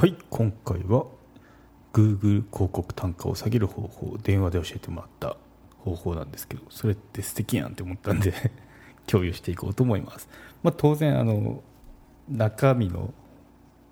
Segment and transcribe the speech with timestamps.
[0.00, 1.04] はい今回は
[1.92, 5.36] Google 広告単価を下げる方法電話で教えてもらった
[5.76, 8.32] 方法なんですけどそれって素敵やんって思ったんで
[9.06, 10.26] 共有していこうと思います、
[10.62, 11.62] まあ、当然あの
[12.30, 13.12] 中身の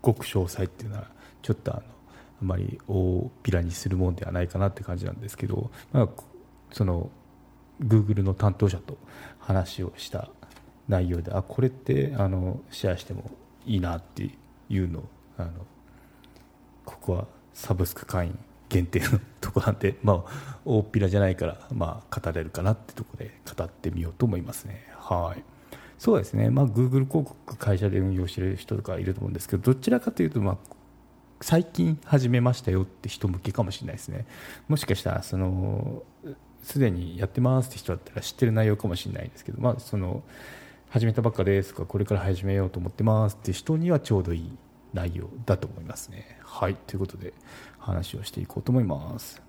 [0.00, 1.06] ごく詳細っていうのは
[1.40, 1.84] ちょっとあのあ
[2.40, 6.08] まり大っぴらにするもんではないかなって感じなんですけど、まあ、
[6.72, 7.10] その
[7.80, 8.98] Google の担当者と
[9.38, 10.30] 話をした
[10.88, 13.30] 内容であこれってあのシェアしても
[13.66, 14.36] いいなって
[14.68, 15.04] いうのを
[15.38, 15.52] あの
[17.02, 18.38] ここはサブスク会員
[18.68, 24.86] 限定のとこなんで、 まあ、大っぴらじゃないから、まあ、語れるかなってとこで語ってみようと思いますね。
[24.96, 25.42] はい。
[25.98, 30.56] そうですね、まあ、Google 広告会社で運用している人とかいると思うんですけどどちらかというと、まあ、
[31.40, 34.26] 最近始めましたよって人向けかもしれないですね。
[34.66, 36.02] もしかしたらその
[36.64, 40.24] すでにやってますって人だったら知ってる内容かもしれないですけど、まあ、その
[40.90, 44.58] 始めたばっかですとかこれから始めようと思ってますって人にはちょうどいい
[44.92, 46.38] 内容だと思いますね。
[46.42, 47.32] はいということで
[47.78, 49.42] 話をしていこうと思います。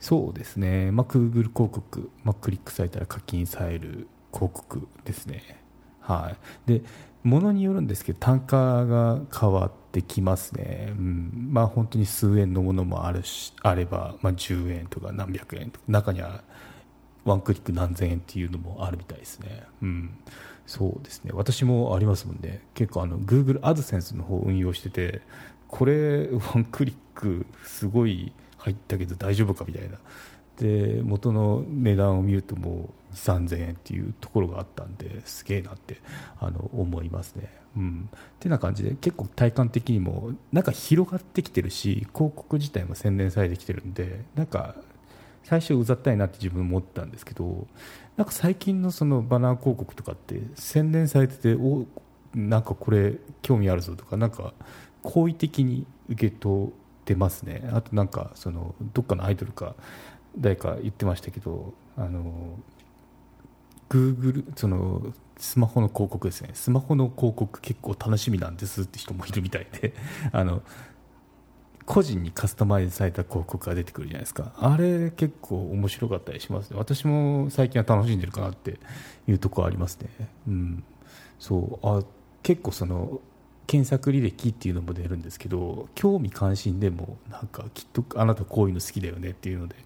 [0.00, 5.62] そうですね、まあ、Google 広告、まあ、クリックされたら課金される広告ですね。
[6.00, 6.34] は
[6.66, 6.82] い、で
[7.22, 16.42] ものによるんですけど単価が変わってきますね、うんまあ、本当に数円のものもあるしあれば、まあ、10円とか何百円とか中には
[17.24, 19.62] ワンクリック何千円っていうのもあるみたいですね。
[19.82, 20.10] うん。
[20.66, 21.30] そうですね。
[21.34, 22.62] 私もありますもんね。
[22.74, 25.22] 結構あの Google AdSense の方運用してて
[25.68, 29.98] これワンクリックすごい入ったけど大丈夫かみたいな。
[30.58, 35.98] で元の値段を見るともう3000円っていうところがあったんですげえなって
[36.38, 37.50] あの思いますね。
[37.74, 44.74] うん、ってな感じで結構体感的にもなんか広がってきてるし広告自体も洗練されてきてるんでなんか
[45.44, 47.66] 最初うざったいなって自分思ったんですけど
[48.16, 51.86] なんか最近のそのバナー広告とかって洗練されててお
[52.34, 54.54] なんかこれ興味あるぞとかなんか
[55.02, 56.70] 好意的に受け取っ
[57.04, 57.68] てますね。
[57.72, 59.74] あとなんかそのどっかのアイドルか
[60.38, 62.58] 誰か言ってましたけどあの
[63.90, 66.50] Google そのスマホの広告ですね。
[66.54, 69.94] スマホの広告結構楽しみなんですって人もいるみたいで。
[70.32, 70.62] あの
[71.86, 74.52] 個人にカスタマイズされた広告が出てくるじゃないですか。
[74.56, 76.76] あれ結構面白かったりしますね。
[76.78, 78.78] 私も最近は楽しんでるかなって
[79.26, 80.08] いうところありますね。
[80.48, 80.84] うん。
[81.38, 81.86] そう。
[81.86, 82.02] あ
[82.42, 83.20] 結構その
[83.72, 89.76] 検索履歴っていうのも出るんですけど興味関心でもなんかきっとあなたこういうの好きだよねっていうので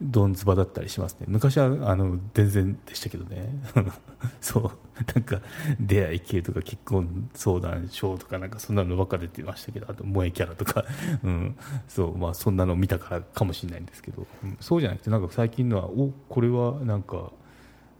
[0.00, 1.26] どんずばだったりしますね。
[1.28, 3.50] 昔はあの全然でしたけどね。
[4.40, 4.70] そう。
[5.14, 5.42] なんか
[5.78, 10.86] 出会い系とか結婚相談所とかなんかそんなのばっか出てましたけどあと萌えキャラとか、
[11.22, 11.56] うん、
[11.86, 12.16] そう。
[12.16, 17.30] まあそんなの見たからかもしれないんですけど、うん、そうじゃなくてなんか最近のはおこれはなんか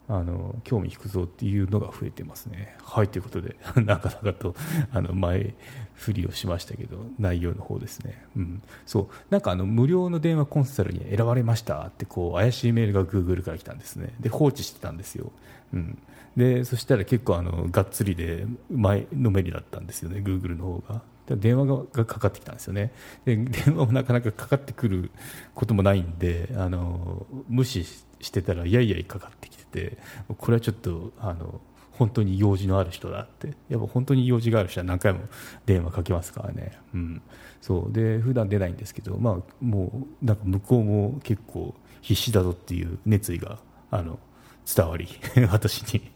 [0.07, 2.77] あの興味引くぞっていうのが増えてますね。
[2.83, 4.55] はいということで なかなかと
[4.93, 5.55] あの前
[5.95, 9.09] 振りをしましたけど内容の方ですね、うん、そう。
[9.31, 14.15] なんかあの無料の電話コンサルに選ばれましたってこう怪しいメールが Google から来たんですね。
[14.21, 15.33] で放置してたんですよ、
[15.73, 15.99] うん、
[16.37, 21.14] でそしたら結構あのがっつりで前のめりだったんですよね Google の方が。
[21.27, 22.93] 電話がかかってきたんですよね。
[23.25, 25.11] で電話もなかなかかかってくる
[25.55, 29.99] こともないんであの無視してたらいやいやかかってきてて
[30.39, 31.61] これはちょっとあの
[31.93, 35.21] 本当に用事のある人だってやっぱ本当に用事がある人は何回も
[35.67, 37.23] 電話かけますからね、うん、
[37.61, 43.59] そうで普段出ないんですけど、まあ、もうなんか向こうも結構必死だぞっていう熱意が
[43.91, 44.19] あの
[44.65, 45.09] 伝わり
[45.51, 46.11] 私に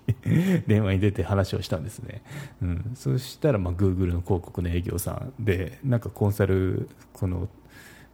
[0.67, 2.23] 電話に出て話をしたんですね、
[2.63, 7.49] うん、そしたらまあ Google の広告の営業さんでなんかコンサルこの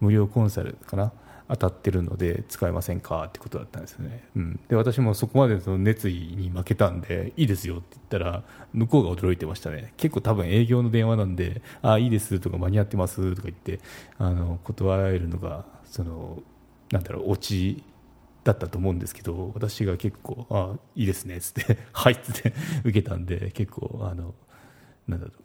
[0.00, 1.12] 無料コンサルかな？
[1.46, 3.24] 当たってるので使えませんか？
[3.24, 8.42] ってことだったんですよね、うん、で私もそこまでの熱意に負けたんでいいですよって言ったら
[8.72, 9.92] 向こうが驚いてましたね。
[9.98, 13.80] 結構多分営業の電話なんでああいいですとか間に合ってますとか言って
[14.18, 16.42] あの断られるのがその
[16.90, 17.82] なんだろうオチ
[18.44, 22.54] だったと思うんですけど私が結構あいいですねっつって はいっつって
[22.84, 24.34] 受けたんで結構あの
[25.08, 25.44] なんだろう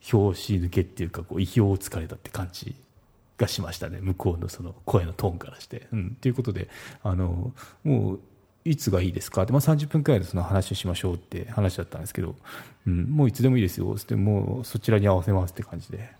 [0.00, 2.76] 拍子抜けっていうかこう意表をつかれたって感じ
[3.38, 5.88] がしましたね向こうのその声のトーンからして。
[5.92, 6.68] うん、ということで
[7.02, 7.52] あの
[7.82, 8.20] もう
[8.66, 9.42] いつがいいですか？
[9.42, 12.34] って、まあ、30分くらいでその話をしましょうって話だったんですけど、
[12.86, 16.10] うん、もういつでもいいですよってもうそちらに合わせますって感じで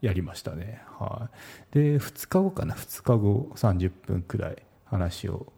[0.00, 1.28] やりましたね、は
[1.72, 4.62] い、で2日後かな？2日後30分くらい。
[4.90, 5.52] 話を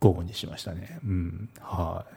[0.00, 1.48] 午後にしましたね、うん。
[1.60, 2.14] はい、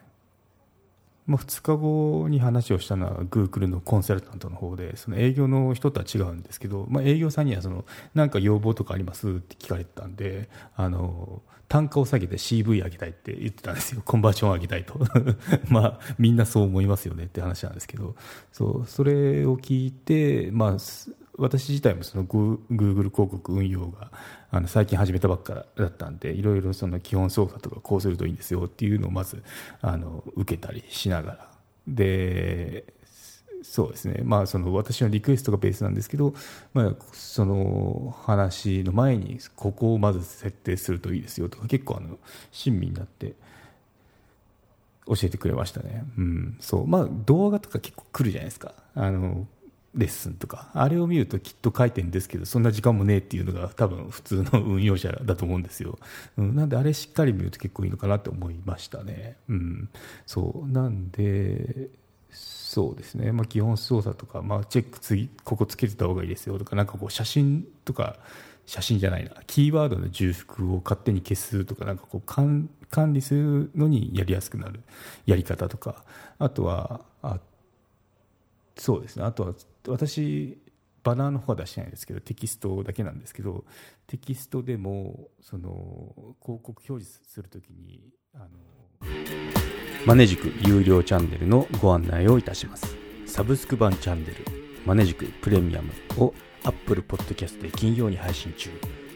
[1.32, 14.02] まあ、2日後に話をしたのは Google のコンサルタントの方でその営業の人とは違うんですけど、まあ、営業さんにはそのなんか要望とかありますって聞かれてたんであの単価を下げて CV 上げたいって言ってたんですよ。
[14.04, 15.00] コンバージョン上げたいと。
[15.72, 18.14] まあみんなそう思いますよねって話なんですけど。
[18.52, 20.78] そうそれを聞いて、まあ、
[21.42, 24.12] 私自体もその Google 広告運用が
[24.52, 29.44] あの最近始めたばっかだったんでいろいろその基本操作とかこうするといいんですよっていうのをまず
[29.82, 31.52] あの受けたりしながら。
[31.88, 32.86] で
[33.64, 36.34] そうですね、まあ、その私のリクエストがベースなんですけど、
[36.74, 42.18] まあ、その話の前にここをまず設定するといいですよとか結構あの
[42.52, 43.34] 親身になって
[45.06, 46.58] 教えてくれましたね、うん。
[46.60, 46.88] そう。
[46.88, 48.74] まあ、動画とか結構来るじゃないですか。
[48.96, 49.48] あの
[49.94, 56.00] レッスンとかあれを見るときっと書いてんですけどそんな時間もねえっていうのが多分普通の運用者だと思うんですよ、
[56.38, 59.90] うん、なんであれしっかり見ると結構いいのかなって思いましたね、うん、
[60.26, 60.68] そう。
[60.70, 61.90] なんで
[62.30, 68.16] そうですね、まあ、基本操作とか、まあ、チェック次ここつけてた方がいいですよとかなんかこう写真とか
[68.66, 69.32] 写真じゃないな。
[69.48, 72.70] キーワードの重複を勝手に消すとかなんかこう管
[73.12, 74.80] 理するのにやりやすくなる
[75.26, 76.06] やり方とか。
[76.40, 77.40] あとはあ
[78.78, 79.26] そうですね。
[79.26, 79.54] あとは
[79.88, 80.58] 私
[81.04, 83.66] バナーの方は出してないですけどテキストだけなんですけど
[84.08, 88.02] テキストでもその広告表示するときに
[88.36, 88.48] あの
[90.06, 92.96] マネジク有料チャンネルのご案内をいたします。
[93.26, 94.36] サブスク版チャンネル
[94.86, 96.34] マネジクプレミアムを
[96.64, 98.70] Apple Podcast で金曜に配信中。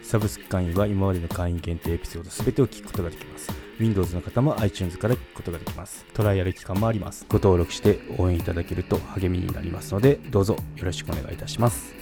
[0.04, 3.65] サブスク会員は今までの会員限定エピソード全てを聞くことができます。
[3.80, 6.06] Windows の方も iTunes から聞くことができます。
[6.14, 7.26] トライアル期間もあります。
[7.30, 11.94] ご登録して応援いただけると励みになりますので、どうぞよろしくお願いいたします。